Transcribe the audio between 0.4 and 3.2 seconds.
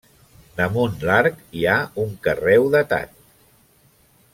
Damunt l'arc hi ha un carreu datat.